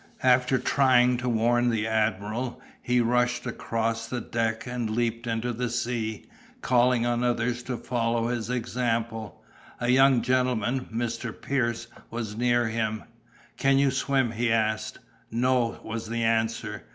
After 0.23 0.57
trying 0.57 1.17
to 1.17 1.29
warn 1.29 1.69
the 1.69 1.85
admiral, 1.85 2.59
he 2.81 3.01
rushed 3.01 3.45
across 3.45 4.07
the 4.07 4.19
deck 4.19 4.65
and 4.65 4.89
leaped 4.89 5.27
into 5.27 5.53
the 5.53 5.69
sea, 5.69 6.25
calling 6.61 7.05
on 7.05 7.23
others 7.23 7.61
to 7.61 7.77
follow 7.77 8.29
his 8.29 8.49
example. 8.49 9.43
A 9.79 9.89
young 9.89 10.23
gentleman, 10.23 10.85
Mr. 10.91 11.39
Pierce, 11.39 11.85
was 12.09 12.35
near 12.35 12.67
him. 12.67 13.03
"Can 13.57 13.77
you 13.77 13.91
swim?" 13.91 14.31
he 14.31 14.51
asked. 14.51 14.97
"No," 15.29 15.79
was 15.83 16.07
the 16.09 16.23
answer. 16.23 16.83